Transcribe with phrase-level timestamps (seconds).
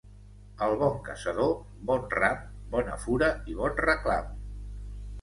[0.67, 1.53] El bon caçador,
[1.91, 2.41] bon ram,
[2.75, 4.37] bona fura i bon reclam.